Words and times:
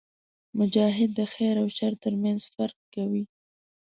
مجاهد 0.59 1.09
د 1.19 1.21
خیر 1.33 1.55
او 1.61 1.67
شر 1.77 1.93
ترمنځ 2.03 2.41
فرق 2.53 2.77
کوي. 2.95 3.23